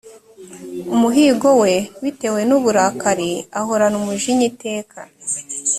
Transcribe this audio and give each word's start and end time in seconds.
umuhigo 0.93 1.49
we 1.61 1.73
bitewe 2.03 2.41
n 2.49 2.51
uburakari 2.57 3.31
ahorana 3.59 3.95
umujinya 4.01 4.45
iteka 4.51 4.99